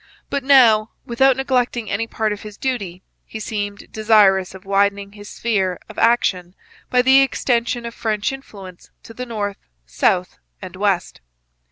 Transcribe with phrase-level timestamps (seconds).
[0.31, 5.29] But now, without neglecting any part of his duty, he seemed desirous of widening his
[5.29, 6.55] sphere of action
[6.89, 11.21] by the extension of French influence to the north, south, and west.